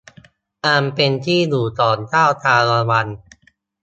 [0.65, 3.07] อันเป็นที่อยู่ของเจ้าชาละวัน